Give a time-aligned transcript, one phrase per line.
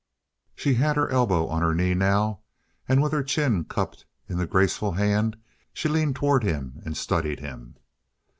[0.55, 2.39] She had her elbow on her knee now,
[2.89, 5.37] and, with her chin cupped in the graceful hand,
[5.73, 7.75] she leaned toward him and studied him.